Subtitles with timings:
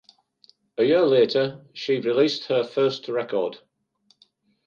[0.79, 3.59] A year later she released her first record.